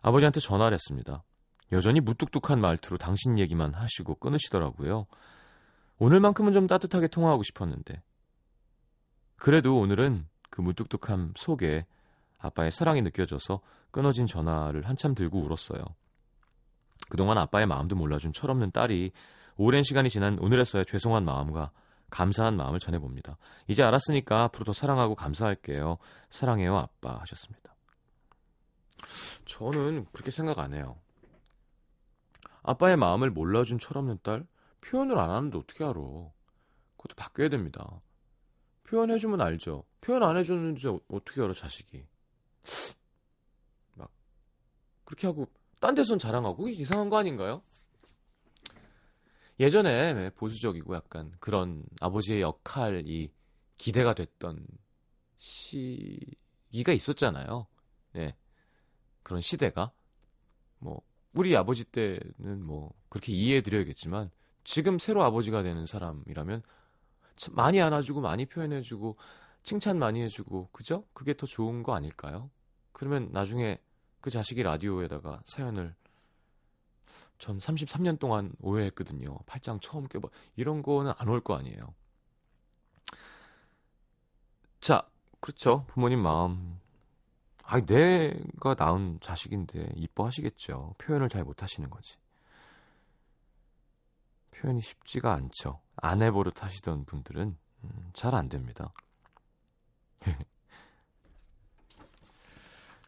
아버지한테 0.00 0.40
전화를 0.40 0.74
했습니다. 0.74 1.22
여전히 1.72 2.00
무뚝뚝한 2.00 2.60
말투로 2.60 2.98
당신 2.98 3.38
얘기만 3.38 3.74
하시고 3.74 4.16
끊으시더라고요. 4.16 5.06
오늘만큼은 5.98 6.52
좀 6.52 6.66
따뜻하게 6.66 7.08
통화하고 7.08 7.42
싶었는데. 7.42 8.02
그래도 9.36 9.78
오늘은 9.78 10.26
그 10.50 10.60
무뚝뚝함 10.60 11.34
속에 11.36 11.86
아빠의 12.38 12.70
사랑이 12.70 13.02
느껴져서 13.02 13.60
끊어진 13.90 14.26
전화를 14.26 14.86
한참 14.88 15.14
들고 15.14 15.40
울었어요. 15.40 15.82
그동안 17.08 17.38
아빠의 17.38 17.66
마음도 17.66 17.96
몰라준 17.96 18.32
철없는 18.32 18.72
딸이 18.72 19.12
오랜 19.56 19.82
시간이 19.82 20.08
지난 20.10 20.38
오늘에서야 20.38 20.84
죄송한 20.84 21.24
마음과 21.24 21.72
감사한 22.10 22.56
마음을 22.56 22.78
전해봅니다. 22.78 23.36
이제 23.66 23.82
알았으니까 23.82 24.44
앞으로 24.44 24.64
더 24.64 24.72
사랑하고 24.72 25.14
감사할게요. 25.14 25.98
사랑해요, 26.30 26.76
아빠 26.76 27.18
하셨습니다. 27.20 27.74
저는 29.44 30.06
그렇게 30.12 30.30
생각 30.30 30.58
안 30.58 30.74
해요. 30.74 30.96
아빠의 32.62 32.96
마음을 32.96 33.30
몰라준 33.30 33.78
철없는 33.78 34.18
딸? 34.22 34.46
표현을 34.80 35.18
안 35.18 35.30
하는데 35.30 35.58
어떻게 35.58 35.84
알아? 35.84 35.94
그것도 35.94 37.14
바뀌어야 37.16 37.48
됩니다. 37.48 38.00
표현해주면 38.84 39.40
알죠. 39.40 39.84
표현 40.00 40.22
안 40.22 40.36
해줬는지 40.36 40.86
어떻게 41.08 41.42
알아, 41.42 41.52
자식이. 41.54 42.06
막, 43.94 44.10
그렇게 45.04 45.26
하고, 45.26 45.46
딴 45.78 45.94
데선 45.94 46.18
자랑하고, 46.18 46.68
이상한 46.68 47.10
거 47.10 47.18
아닌가요? 47.18 47.62
예전에 49.60 50.30
보수적이고 50.30 50.94
약간 50.94 51.32
그런 51.40 51.84
아버지의 52.00 52.40
역할이 52.40 53.32
기대가 53.76 54.14
됐던 54.14 54.66
시기가 55.36 56.92
있었잖아요. 56.92 57.66
네. 58.12 58.36
그런 59.22 59.40
시대가. 59.40 59.92
뭐, 60.78 61.02
우리 61.34 61.56
아버지 61.56 61.84
때는 61.84 62.64
뭐, 62.64 62.94
그렇게 63.08 63.32
이해해 63.32 63.60
드려야겠지만, 63.60 64.30
지금 64.68 64.98
새로 64.98 65.24
아버지가 65.24 65.62
되는 65.62 65.86
사람이라면, 65.86 66.62
많이 67.52 67.80
안아주고, 67.80 68.20
많이 68.20 68.44
표현해주고, 68.44 69.16
칭찬 69.62 69.98
많이 69.98 70.20
해주고, 70.20 70.68
그죠? 70.72 71.04
그게 71.14 71.34
더 71.34 71.46
좋은 71.46 71.82
거 71.82 71.94
아닐까요? 71.94 72.50
그러면 72.92 73.30
나중에 73.32 73.78
그 74.20 74.28
자식이 74.28 74.62
라디오에다가 74.62 75.40
사연을 75.46 75.94
전 77.38 77.58
33년 77.58 78.18
동안 78.18 78.52
오해했거든요. 78.60 79.38
팔짱 79.46 79.80
처음 79.80 80.06
껴봐. 80.06 80.28
이런 80.56 80.82
거는 80.82 81.14
안 81.16 81.28
올 81.28 81.40
거 81.40 81.54
아니에요. 81.56 81.94
자, 84.82 85.08
그렇죠. 85.40 85.86
부모님 85.86 86.18
마음. 86.20 86.78
아, 87.64 87.80
내가 87.80 88.74
낳은 88.76 89.18
자식인데 89.20 89.92
이뻐하시겠죠. 89.96 90.96
표현을 90.98 91.30
잘 91.30 91.42
못하시는 91.44 91.88
거지. 91.88 92.18
표현이 94.58 94.80
쉽지가 94.80 95.32
않죠. 95.32 95.80
아내 95.96 96.30
버릇 96.30 96.62
하시던 96.62 97.04
분들은 97.04 97.56
음, 97.84 98.10
잘안 98.12 98.48
됩니다. 98.48 98.92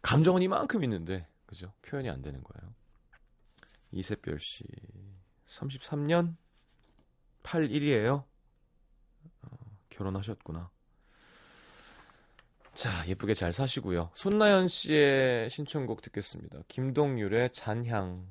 감정은 0.02 0.42
이만큼 0.42 0.82
있는데, 0.84 1.26
그죠? 1.46 1.72
표현이 1.82 2.08
안 2.08 2.22
되는 2.22 2.42
거예요. 2.42 2.72
이세별 3.90 4.38
씨 4.40 4.64
33년 5.46 6.36
8일이에요. 7.42 8.24
어, 9.42 9.48
결혼하셨구나. 9.88 10.70
자, 12.72 13.06
예쁘게 13.08 13.34
잘 13.34 13.52
사시고요. 13.52 14.10
손나연 14.14 14.68
씨의 14.68 15.50
신청곡 15.50 16.02
듣겠습니다. 16.02 16.60
김동률의 16.68 17.50
잔향. 17.52 18.26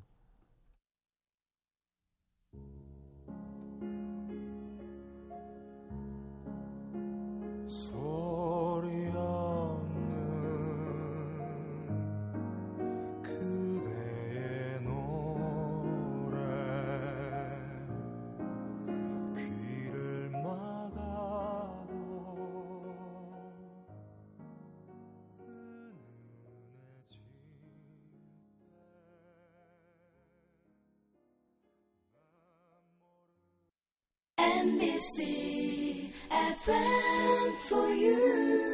NBC 34.69 36.11
FM 36.29 37.55
for 37.67 37.89
you. 37.89 38.69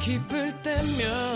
기쁠 0.00 0.62
때면 0.62 1.35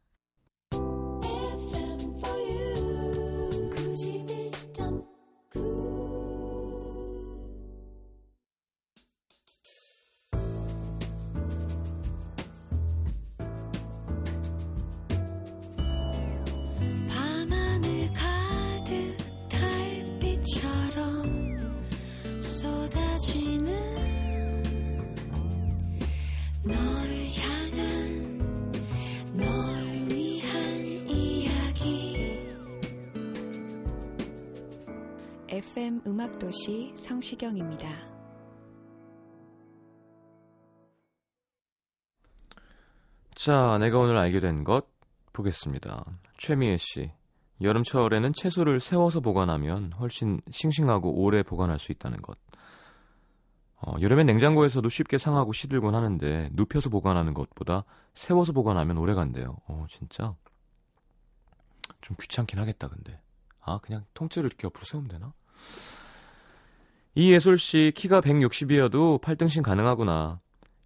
FM 35.81 36.01
음악도시 36.05 36.93
성시경입니다. 36.95 37.89
자, 43.33 43.79
내가 43.79 43.97
오늘 43.97 44.15
알게 44.17 44.39
된 44.41 44.63
것 44.63 44.85
보겠습니다. 45.33 46.05
최미애 46.37 46.77
씨. 46.77 47.11
여름철에는 47.61 48.31
채소를 48.33 48.79
세워서 48.79 49.21
보관하면 49.21 49.91
훨씬 49.93 50.39
싱싱하고 50.51 51.23
오래 51.23 51.41
보관할 51.41 51.79
수 51.79 51.91
있다는 51.91 52.21
것. 52.21 52.37
어, 53.77 53.95
여름엔 53.99 54.27
냉장고에서도 54.27 54.87
쉽게 54.87 55.17
상하고 55.17 55.51
시들곤 55.51 55.95
하는데 55.95 56.49
눕혀서 56.53 56.91
보관하는 56.91 57.33
것보다 57.33 57.85
세워서 58.13 58.53
보관하면 58.53 58.99
오래 58.99 59.15
간대요. 59.15 59.57
어, 59.65 59.87
진짜. 59.89 60.35
좀 62.01 62.15
귀찮긴 62.21 62.59
하겠다, 62.59 62.87
근데. 62.87 63.19
아, 63.61 63.79
그냥 63.79 64.05
통째로 64.13 64.45
이렇게 64.45 64.65
옆으로 64.65 64.85
세우면 64.85 65.07
되나? 65.09 65.33
이예솔 67.15 67.57
씨 67.57 67.91
키가 67.95 68.21
160이어도 68.21 69.21
팔등신 69.21 69.63
가능하구나. 69.63 70.39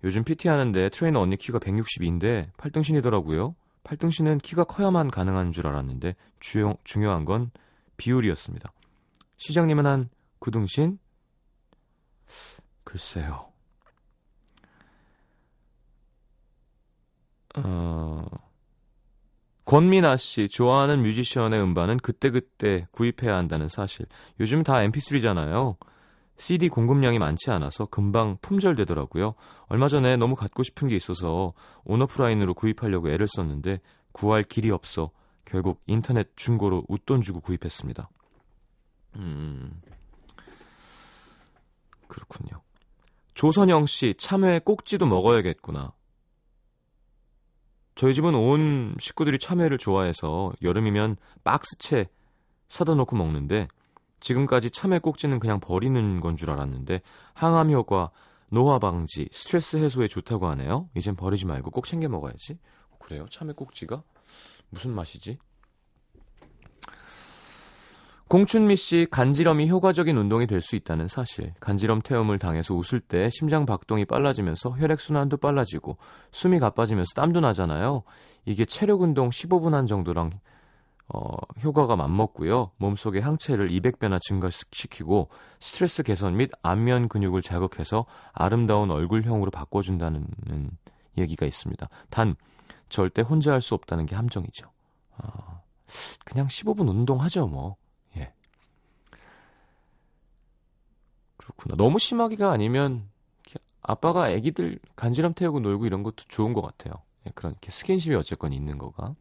요즘 0.04 0.24
PT 0.24 0.48
하는데 0.48 0.90
트레이너 0.90 1.20
언니 1.20 1.38
키가 1.38 1.60
162인데 1.60 2.50
팔등신이더라고요. 2.58 3.56
팔등신은 3.84 4.40
키가 4.40 4.64
커야만 4.64 5.12
가능한 5.12 5.52
줄 5.52 5.68
알았는데 5.68 6.16
주요, 6.40 6.76
중요한 6.84 7.26
건 7.26 7.52
비율이었습니다. 7.98 8.72
시장님은 9.38 9.86
한 9.86 10.10
9등신? 10.40 10.98
글쎄요. 12.84 13.52
어... 17.58 18.26
권민아 19.66 20.18
씨 20.18 20.48
좋아하는 20.48 21.02
뮤지션의 21.02 21.60
음반은 21.62 21.98
그때그때 21.98 22.88
구입해야 22.92 23.36
한다는 23.36 23.68
사실. 23.68 24.06
요즘 24.40 24.64
다 24.64 24.76
mp3잖아요. 24.76 25.78
CD 26.38 26.70
공급량이 26.70 27.18
많지 27.18 27.50
않아서 27.50 27.86
금방 27.86 28.38
품절되더라고요. 28.42 29.36
얼마 29.68 29.88
전에 29.88 30.18
너무 30.18 30.36
갖고 30.36 30.64
싶은 30.64 30.88
게 30.88 30.96
있어서 30.96 31.54
온오프라인으로 31.86 32.54
구입하려고 32.54 33.10
애를 33.10 33.28
썼는데 33.28 33.80
구할 34.12 34.44
길이 34.44 34.70
없어 34.70 35.12
결국 35.46 35.82
인터넷 35.88 36.36
중고로 36.36 36.86
웃돈 36.88 37.22
주고 37.22 37.40
구입했습니다. 37.40 38.10
음. 39.16 39.82
그렇군요. 42.08 42.62
조선영 43.34 43.86
씨 43.86 44.14
참외 44.18 44.60
꼭지도 44.60 45.06
먹어야겠구나. 45.06 45.94
저희 47.96 48.14
집은 48.14 48.36
온 48.36 48.96
식구들이 49.00 49.40
참외를 49.40 49.78
좋아해서 49.78 50.52
여름이면 50.62 51.16
박스채 51.44 52.10
사다 52.68 52.96
놓고 52.96 53.16
먹는데 53.16 53.68
지금까지 54.20 54.72
참외 54.72 55.00
꼭지는 55.00 55.40
그냥 55.40 55.60
버리는 55.60 56.20
건 56.20 56.36
줄 56.36 56.50
알았는데 56.52 57.02
항암 57.34 57.72
효과, 57.72 58.12
노화 58.50 58.80
방지, 58.80 59.30
스트레스 59.32 59.78
해소에 59.78 60.08
좋다고 60.08 60.48
하네요. 60.48 60.90
이젠 60.96 61.16
버리지 61.16 61.46
말고 61.46 61.72
꼭 61.72 61.86
챙겨 61.86 62.10
먹어야지. 62.10 62.58
그래요? 63.00 63.26
참외 63.30 63.54
꼭지가 63.54 64.04
무슨 64.70 64.92
맛이지? 64.92 65.38
공춘미 68.28 68.76
씨 68.76 69.06
간지럼이 69.12 69.70
효과적인 69.70 70.18
운동이 70.18 70.48
될 70.48 70.62
수 70.62 70.76
있다는 70.76 71.08
사실. 71.08 71.54
간지럼 71.60 72.02
태움을 72.02 72.40
당해서 72.40 72.74
웃을 72.74 73.00
때 73.00 73.30
심장 73.30 73.66
박동이 73.68 74.06
빨라지면서 74.06 74.72
혈액 74.72 75.00
순환도 75.00 75.38
빨라지고 75.38 75.98
숨이 76.32 76.58
가빠지면서 76.60 77.12
땀도 77.16 77.40
나잖아요. 77.42 78.02
이게 78.46 78.66
체력 78.66 79.02
운동 79.02 79.30
15분 79.30 79.72
한 79.72 79.86
정도랑 79.86 80.32
어, 81.08 81.38
효과가 81.64 81.96
맞먹고요. 81.96 82.72
몸속의 82.78 83.22
항체를 83.22 83.70
200배나 83.70 84.20
증가시키고 84.20 85.30
스트레스 85.60 86.02
개선 86.02 86.36
및 86.36 86.50
안면 86.64 87.10
근육을 87.10 87.44
자극해서 87.44 88.08
아름다운 88.34 88.90
얼굴형으로 88.90 89.52
바꿔준다는 89.52 90.26
얘기가 91.20 91.46
있습니다. 91.46 91.88
단 92.10 92.36
절대 92.90 93.22
혼자 93.22 93.52
할 93.54 93.62
수 93.62 93.76
없다는 93.76 94.08
게 94.08 94.16
함정이죠. 94.16 94.68
어, 95.20 95.62
그냥 96.26 96.48
15분 96.48 96.90
운동하죠, 96.90 97.46
뭐. 97.48 97.76
예. 98.18 98.34
그렇구나. 101.46 101.76
너무 101.76 102.00
심하게가 102.00 102.52
아니면 102.52 103.08
아빠가 103.82 104.26
아기들 104.26 104.80
간지럼 104.96 105.34
태우고 105.34 105.60
놀고 105.60 105.86
이런 105.86 106.02
것도 106.02 106.24
좋은 106.28 106.54
것 106.54 106.62
같아요. 106.62 106.96
예, 107.28 107.32
그런 107.36 107.52
이렇게 107.54 107.72
스킨십이 107.72 108.16
어쨌건 108.16 108.52
있는 108.52 108.78
거가. 108.78 109.16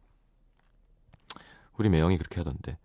우리 1.77 1.89
매형이 1.89 2.17
그렇게 2.17 2.37
하던데. 2.37 2.77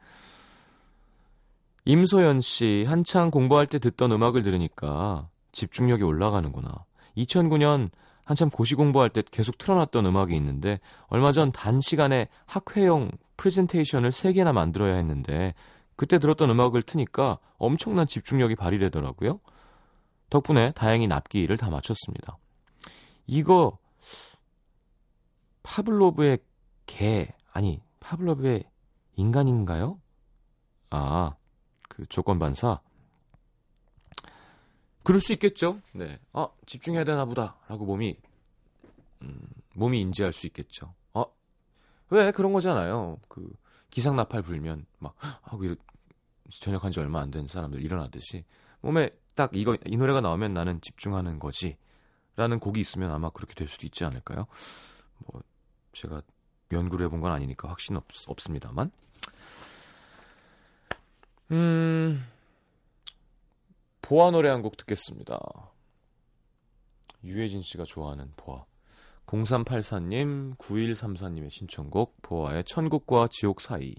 임소연 1.86 2.42
씨, 2.42 2.84
한창 2.86 3.30
공부할 3.30 3.66
때 3.66 3.78
듣던 3.78 4.12
음악을 4.12 4.42
들으니까 4.42 5.28
집중력이 5.52 6.02
올라가는구나. 6.02 6.84
2009년 7.16 7.90
한참 8.24 8.50
고시 8.50 8.74
공부할 8.74 9.10
때 9.10 9.22
계속 9.28 9.58
틀어놨던 9.58 10.06
음악이 10.06 10.36
있는데 10.36 10.78
얼마 11.08 11.32
전 11.32 11.50
단시간에 11.50 12.28
학회용 12.46 13.10
프레젠테이션을 13.38 14.10
3개나 14.10 14.52
만들어야 14.52 14.96
했는데 14.96 15.54
그때 16.00 16.18
들었던 16.18 16.48
음악을 16.48 16.82
트니까 16.82 17.38
엄청난 17.58 18.06
집중력이 18.06 18.54
발휘되더라고요. 18.54 19.38
덕분에 20.30 20.72
다행히 20.72 21.06
납기를 21.06 21.58
다 21.58 21.68
마쳤습니다. 21.68 22.38
이거 23.26 23.76
파블로브의 25.62 26.38
개 26.86 27.34
아니 27.52 27.82
파블로브의 28.00 28.64
인간인가요? 29.16 30.00
아, 30.88 31.36
그 31.90 32.06
조건 32.06 32.38
반사. 32.38 32.80
그럴 35.02 35.20
수 35.20 35.34
있겠죠. 35.34 35.82
네. 35.92 36.18
아, 36.32 36.48
집중해야 36.64 37.04
되나 37.04 37.26
보다라고 37.26 37.84
몸이 37.84 38.16
음, 39.20 39.42
몸이 39.74 40.00
인지할 40.00 40.32
수 40.32 40.46
있겠죠. 40.46 40.94
아, 41.12 41.26
왜 42.08 42.32
그런 42.32 42.54
거잖아요. 42.54 43.18
그 43.28 43.52
기상 43.90 44.16
나팔 44.16 44.42
불면 44.42 44.86
막 44.98 45.14
하고 45.20 45.64
이렇 45.64 45.76
저녁한 46.48 46.90
지 46.92 47.00
얼마 47.00 47.20
안 47.20 47.30
된 47.30 47.46
사람들 47.46 47.82
일어나듯이 47.82 48.44
몸에 48.80 49.10
딱 49.34 49.50
이거 49.54 49.76
이 49.86 49.96
노래가 49.96 50.20
나오면 50.20 50.52
나는 50.54 50.80
집중하는 50.80 51.38
거지라는 51.38 52.58
곡이 52.60 52.80
있으면 52.80 53.10
아마 53.12 53.30
그렇게 53.30 53.54
될 53.54 53.68
수도 53.68 53.86
있지 53.86 54.04
않을까요? 54.04 54.46
뭐 55.18 55.42
제가 55.92 56.22
연구를 56.72 57.06
해본 57.06 57.20
건 57.20 57.32
아니니까 57.32 57.68
확신 57.68 57.96
없, 57.96 58.04
없습니다만. 58.26 58.90
음, 61.52 62.24
보아 64.02 64.30
노래 64.30 64.48
한 64.50 64.62
곡 64.62 64.76
듣겠습니다. 64.76 65.38
유해진 67.24 67.62
씨가 67.62 67.84
좋아하는 67.84 68.32
보아. 68.36 68.64
0384님, 69.30 70.56
9134님의 70.56 71.50
신청곡, 71.50 72.20
보아의 72.22 72.64
천국과 72.64 73.28
지옥 73.30 73.60
사이. 73.60 73.94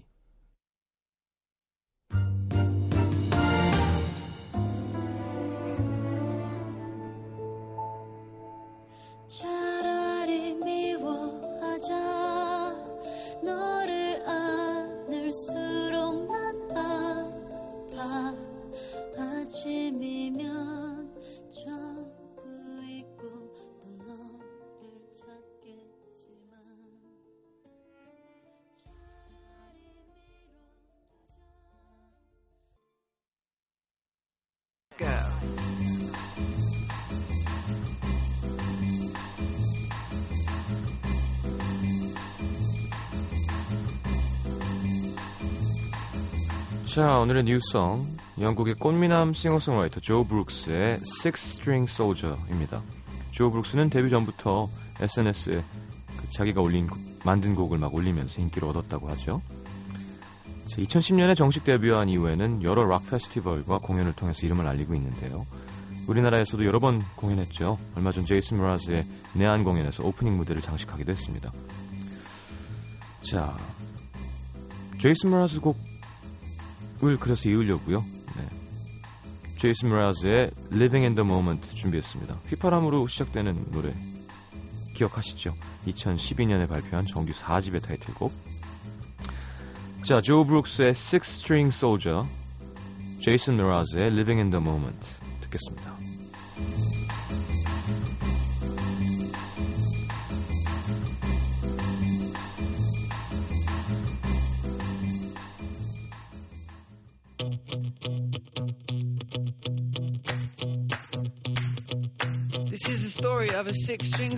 자, 46.92 47.20
오늘의 47.20 47.44
뉴송. 47.44 48.06
영국의 48.38 48.74
꽃미남 48.74 49.32
싱어송라이터 49.32 50.00
조 50.00 50.24
브룩스의 50.24 51.00
Six 51.20 51.54
String 51.54 51.90
Soldier입니다. 51.90 52.82
조 53.30 53.50
브룩스는 53.50 53.88
데뷔 53.88 54.10
전부터 54.10 54.68
SNS에 55.00 55.64
그 56.18 56.28
자기가 56.28 56.60
올린 56.60 56.86
만든 57.24 57.54
곡을 57.54 57.78
막 57.78 57.94
올리면서 57.94 58.42
인기를 58.42 58.68
얻었다고 58.68 59.08
하죠. 59.08 59.40
2010년에 60.68 61.34
정식 61.34 61.64
데뷔한 61.64 62.10
이후에는 62.10 62.62
여러 62.62 62.84
락 62.84 63.08
페스티벌과 63.08 63.78
공연을 63.78 64.12
통해서 64.12 64.44
이름을 64.44 64.66
알리고 64.66 64.94
있는데요. 64.94 65.46
우리나라에서도 66.06 66.62
여러 66.66 66.78
번 66.78 67.02
공연했죠. 67.16 67.78
얼마 67.96 68.12
전 68.12 68.26
제이슨 68.26 68.58
브라즈의 68.58 69.06
내한 69.32 69.64
공연에서 69.64 70.04
오프닝 70.04 70.36
무대를 70.36 70.60
장식하기도 70.60 71.10
했습니다. 71.10 71.52
자, 73.22 73.50
제이슨 75.00 75.30
브라즈 75.30 75.58
곡 75.60 75.91
을 77.04 77.16
그래서 77.16 77.48
이으려고요. 77.48 78.04
네. 78.36 78.48
제이슨 79.58 79.88
브라즈의 79.88 80.50
Living 80.72 81.04
in 81.04 81.14
the 81.14 81.26
Moment 81.26 81.74
준비했습니다. 81.74 82.34
휘파람으로 82.48 83.06
시작되는 83.06 83.72
노래 83.72 83.92
기억하시죠? 84.94 85.52
2012년에 85.86 86.68
발표한 86.68 87.06
정규 87.06 87.32
4집의 87.32 87.82
타이틀곡. 87.82 88.32
자, 90.04 90.20
조 90.20 90.44
브룩스의 90.44 90.90
Six 90.90 91.38
String 91.40 91.74
Soldier, 91.74 92.24
제이슨 93.20 93.56
브라즈의 93.56 94.06
Living 94.12 94.40
in 94.40 94.50
the 94.50 94.62
Moment 94.62 95.14
듣겠습니다. 95.42 95.91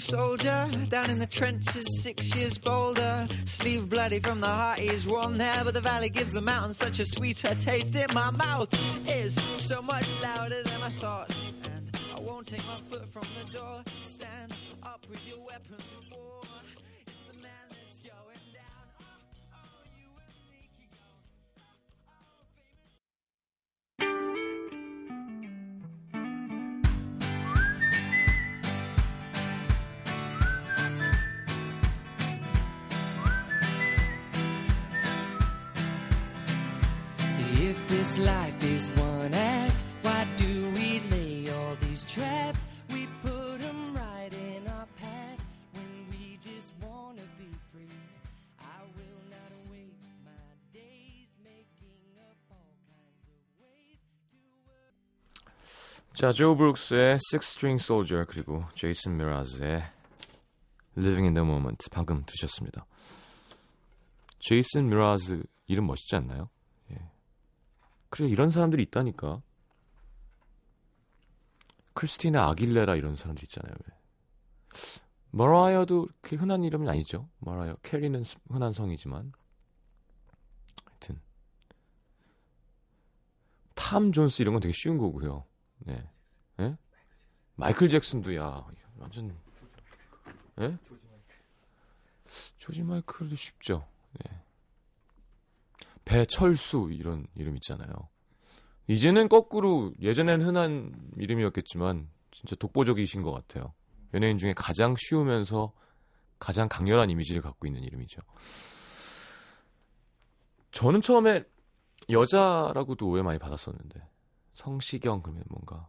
String 0.00 0.18
soldier 0.18 0.70
down 0.88 1.10
in 1.10 1.18
the 1.18 1.26
trenches, 1.26 2.02
six 2.02 2.34
years 2.34 2.58
bolder. 2.58 3.28
Sleeve 3.44 3.88
bloody 3.88 4.18
from 4.18 4.40
the 4.40 4.46
heart, 4.46 4.78
he's 4.78 5.06
one 5.06 5.38
there, 5.38 5.62
but 5.64 5.74
the 5.74 5.80
valley 5.80 6.08
gives 6.08 6.32
the 6.32 6.40
mountain 6.40 6.74
such 6.74 6.98
a 6.98 7.04
sweeter 7.04 7.54
taste 7.56 7.94
in 7.94 8.06
my 8.14 8.30
mouth. 8.30 8.68
Is 9.08 9.34
so 9.56 9.82
much 9.82 10.06
louder 10.22 10.62
than 10.62 10.80
my 10.80 10.90
thoughts, 11.00 11.34
and 11.64 11.96
I 12.14 12.20
won't 12.20 12.46
take 12.46 12.64
my 12.66 12.80
foot 12.90 13.12
from 13.12 13.26
the 13.38 13.52
door. 13.52 13.82
Stand 14.02 14.54
up 14.82 15.04
with 15.08 15.26
your 15.26 15.38
weapons 15.38 15.82
of 15.98 16.10
war. 16.10 16.33
This 38.04 38.18
life 38.18 38.62
is 38.62 38.90
one 39.00 39.32
act, 39.32 39.82
why 40.02 40.26
do 40.36 40.70
we 40.76 41.00
lay 41.10 41.48
all 41.50 41.74
these 41.80 42.04
traps? 42.04 42.66
We 42.92 43.08
put 43.22 43.60
them 43.60 43.96
right 43.96 44.30
in 44.30 44.68
our 44.68 44.86
path 45.00 45.40
when 45.72 46.04
we 46.10 46.36
just 46.36 46.68
wanna 46.82 47.24
be 47.40 47.48
free. 47.72 47.88
I 48.60 48.80
will 48.96 49.22
not 49.32 49.52
waste 49.72 50.20
my 50.20 50.44
days 50.70 51.32
making 51.42 52.12
up 52.28 52.36
all 52.52 52.76
kinds 52.92 53.24
of 53.32 53.48
ways 53.64 53.96
to 54.28 54.36
자, 56.12 56.30
조 56.32 56.54
브룩스의 56.56 57.16
Six 57.30 57.52
String 57.52 57.82
Soldier 57.82 58.26
그리고 58.26 58.64
제이슨 58.74 59.16
미라즈의 59.16 59.82
Living 60.98 61.24
in 61.24 61.32
the 61.32 61.46
Moment 61.46 61.88
방금 61.90 62.22
드셨습니다. 62.26 62.84
제이슨 64.40 64.90
미라즈 64.90 65.42
이름 65.68 65.86
멋있지 65.86 66.16
않나요? 66.16 66.50
예. 68.14 68.16
그래 68.16 68.28
이런 68.28 68.50
사람들이 68.50 68.82
있다니까. 68.84 69.42
크리스티나 71.94 72.48
아길레라 72.50 72.94
이런 72.96 73.16
사람들 73.16 73.42
있잖아요. 73.44 73.74
왜. 73.86 73.94
머라이어도 75.30 76.08
그렇게 76.20 76.36
흔한 76.36 76.62
이름은 76.64 76.88
아니죠. 76.88 77.28
머라이어 77.38 77.76
캐리는 77.82 78.22
스- 78.22 78.36
흔한 78.48 78.72
성이지만 78.72 79.32
하여튼 80.84 81.20
탐 83.74 84.12
존스 84.12 84.42
이런 84.42 84.54
건 84.54 84.60
되게 84.60 84.72
쉬운 84.72 84.96
거고요. 84.98 85.44
네. 85.78 86.08
예? 86.60 86.76
마이클 87.56 87.88
잭슨도 87.88 88.34
야 88.36 88.64
완전 88.96 89.36
예? 90.60 90.78
조지 92.58 92.82
마이클도 92.82 93.34
쉽죠. 93.36 93.86
네. 94.12 94.43
배철수 96.04 96.90
이런 96.92 97.26
이름 97.34 97.56
있잖아요. 97.56 97.90
이제는 98.86 99.28
거꾸로 99.28 99.92
예전엔 100.00 100.42
흔한 100.42 100.92
이름이었겠지만 101.16 102.10
진짜 102.30 102.56
독보적이신 102.56 103.22
것 103.22 103.32
같아요. 103.32 103.72
연예인 104.12 104.36
중에 104.38 104.52
가장 104.54 104.94
쉬우면서 104.98 105.72
가장 106.38 106.68
강렬한 106.68 107.10
이미지를 107.10 107.40
갖고 107.40 107.66
있는 107.66 107.82
이름이죠. 107.82 108.20
저는 110.72 111.00
처음에 111.00 111.44
여자라고도 112.10 113.08
오해 113.08 113.22
많이 113.22 113.38
받았었는데 113.38 114.06
성시경 114.52 115.22
그러면 115.22 115.44
뭔가 115.48 115.88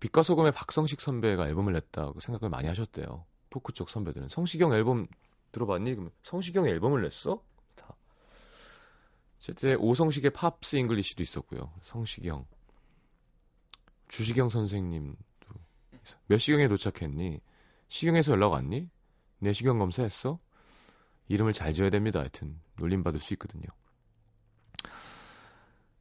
빛과 0.00 0.22
소금의 0.22 0.52
박성식 0.52 1.00
선배가 1.00 1.48
앨범을 1.48 1.72
냈다고 1.72 2.20
생각을 2.20 2.48
많이 2.48 2.68
하셨대요. 2.68 3.26
포크 3.50 3.72
쪽 3.72 3.90
선배들은 3.90 4.28
성시경 4.28 4.72
앨범 4.72 5.06
들어봤니? 5.52 5.90
그러면 5.90 6.10
성시경이 6.22 6.68
앨범을 6.68 7.02
냈어? 7.02 7.42
다. 9.38 9.40
제때 9.40 9.74
오성식의 9.74 10.32
Pops 10.32 10.76
English도 10.76 11.22
있었고요. 11.22 11.72
성시경, 11.80 12.46
주시경 14.08 14.48
선생님도. 14.48 15.18
몇 16.26 16.38
시경에 16.38 16.68
도착했니? 16.68 17.40
시경에서 17.88 18.32
연락 18.32 18.52
왔니? 18.52 18.90
내 19.38 19.52
시경 19.52 19.78
검사했어? 19.78 20.38
이름을 21.28 21.52
잘 21.52 21.72
지어야 21.72 21.90
됩니다. 21.90 22.20
하여튼 22.20 22.60
놀림 22.76 23.02
받을 23.02 23.20
수 23.20 23.32
있거든요. 23.34 23.68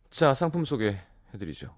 자, 0.10 0.34
상품 0.34 0.66
소개해드리죠. 0.66 1.78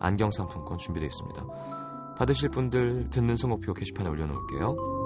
안경 0.00 0.30
상품권 0.30 0.78
준비되어 0.78 1.06
있습니다. 1.06 1.46
받으실 2.16 2.48
분들 2.48 3.10
듣는 3.10 3.36
선곡표 3.36 3.74
게시판에 3.74 4.08
올려놓을게요. 4.08 5.00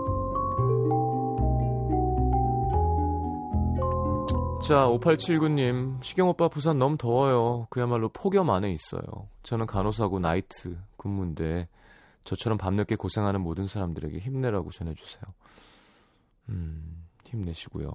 자, 4.66 4.86
5879님, 4.86 6.02
시경오빠 6.02 6.48
부산 6.48 6.78
너무 6.78 6.96
더워요. 6.96 7.66
그야말로 7.68 8.08
폭염 8.08 8.48
안에 8.48 8.72
있어요. 8.72 9.02
저는 9.42 9.66
간호사고 9.66 10.20
나이트 10.20 10.78
근무인데 10.96 11.68
저처럼 12.24 12.56
밤늦게 12.56 12.96
고생하는 12.96 13.42
모든 13.42 13.66
사람들에게 13.66 14.18
힘내라고 14.18 14.70
전해주세요. 14.70 15.22
음, 16.48 17.06
힘내시고요. 17.26 17.92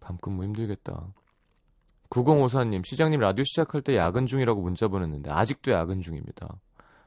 밤 0.00 0.16
근무 0.16 0.44
힘들겠다. 0.44 1.12
9054님, 2.14 2.84
시장님 2.84 3.18
라디오 3.18 3.42
시작할 3.42 3.82
때 3.82 3.96
야근 3.96 4.26
중이라고 4.26 4.62
문자 4.62 4.86
보냈는데 4.86 5.32
아직도 5.32 5.72
야근 5.72 6.00
중입니다. 6.00 6.60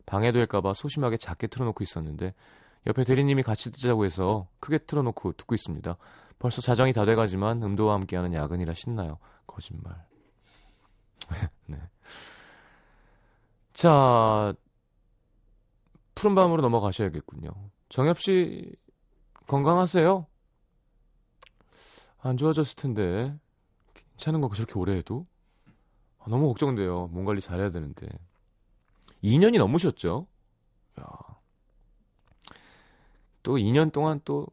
방해될까봐 0.05 0.73
소심하게 0.73 1.15
작게 1.15 1.47
틀어놓고 1.47 1.81
있었는데 1.83 2.33
옆에 2.87 3.05
대리님이 3.05 3.43
같이 3.43 3.71
듣자고 3.71 4.03
해서 4.03 4.47
크게 4.59 4.79
틀어놓고 4.79 5.33
듣고 5.33 5.55
있습니다. 5.55 5.97
벌써 6.39 6.61
자정이 6.61 6.91
다 6.91 7.05
돼가지만 7.05 7.63
음도와 7.63 7.93
함께하는 7.95 8.33
야근이라 8.33 8.73
신나요. 8.73 9.17
거짓말. 9.47 10.05
네. 11.67 11.77
자, 13.73 14.53
푸른 16.15 16.35
밤으로 16.35 16.61
넘어가셔야겠군요. 16.61 17.49
정엽 17.89 18.19
씨 18.19 18.75
건강하세요? 19.47 20.25
안 22.19 22.35
좋아졌을 22.35 22.75
텐데 22.75 23.37
괜찮은 24.17 24.41
거 24.41 24.49
저렇게 24.53 24.73
오래 24.77 24.95
해도 24.95 25.25
아, 26.19 26.25
너무 26.27 26.47
걱정돼요. 26.47 27.07
몸 27.07 27.23
관리 27.23 27.39
잘해야 27.39 27.69
되는데 27.69 28.07
2년이 29.23 29.57
넘으셨죠? 29.59 30.27
야. 30.99 31.05
또 33.43 33.57
2년 33.57 33.93
동안 33.93 34.19
또 34.25 34.47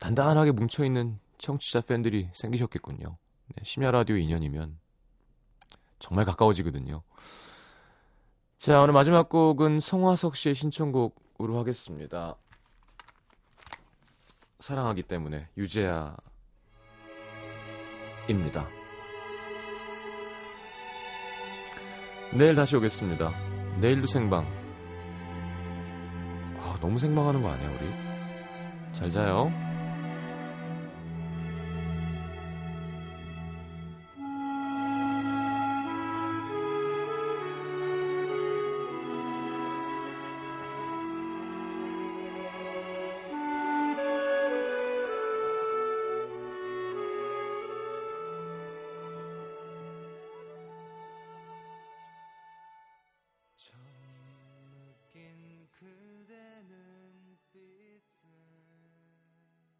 단단하게 0.00 0.52
뭉쳐 0.52 0.84
있는 0.84 1.20
청취자 1.38 1.82
팬들이 1.82 2.30
생기셨겠군요. 2.32 3.16
네, 3.54 3.62
심야 3.62 3.90
라디오 3.90 4.16
2년이면 4.16 4.76
정말 5.98 6.24
가까워지거든요. 6.24 7.02
자, 8.56 8.80
오늘 8.80 8.94
마지막 8.94 9.28
곡은 9.28 9.80
성화석 9.80 10.36
씨의 10.36 10.54
신청곡으로 10.54 11.58
하겠습니다. 11.58 12.36
사랑하기 14.58 15.02
때문에 15.04 15.48
유재하입니다. 15.56 16.20
내일 22.32 22.54
다시 22.54 22.76
오겠습니다. 22.76 23.32
내일도 23.80 24.06
생방. 24.06 24.46
아, 26.60 26.76
너무 26.80 26.98
생방하는 26.98 27.42
거 27.42 27.50
아니야, 27.50 27.68
우리? 27.70 27.90
잘 28.92 29.10
자요. 29.10 29.52